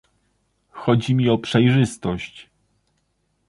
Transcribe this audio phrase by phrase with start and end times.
[0.71, 2.49] Chodzi mi o przejrzystość